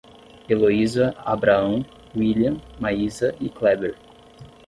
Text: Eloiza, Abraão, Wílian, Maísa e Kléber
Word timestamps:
Eloiza, 0.49 1.13
Abraão, 1.23 1.85
Wílian, 2.17 2.59
Maísa 2.79 3.35
e 3.39 3.47
Kléber 3.47 3.95